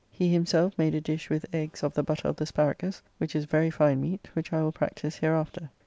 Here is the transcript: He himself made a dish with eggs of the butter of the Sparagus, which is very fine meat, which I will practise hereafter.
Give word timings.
He 0.09 0.33
himself 0.33 0.75
made 0.79 0.95
a 0.95 0.99
dish 0.99 1.29
with 1.29 1.45
eggs 1.53 1.83
of 1.83 1.93
the 1.93 2.01
butter 2.01 2.27
of 2.27 2.37
the 2.37 2.47
Sparagus, 2.47 3.03
which 3.19 3.35
is 3.35 3.45
very 3.45 3.69
fine 3.69 4.01
meat, 4.01 4.31
which 4.33 4.51
I 4.51 4.63
will 4.63 4.71
practise 4.71 5.17
hereafter. 5.17 5.69